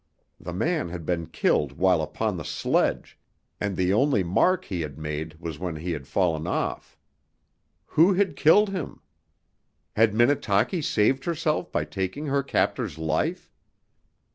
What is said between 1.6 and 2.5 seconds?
while upon the